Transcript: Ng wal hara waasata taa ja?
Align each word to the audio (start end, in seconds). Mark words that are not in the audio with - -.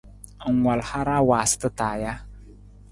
Ng 0.51 0.57
wal 0.65 0.81
hara 0.89 1.17
waasata 1.29 1.69
taa 1.79 1.95
ja? 2.01 2.13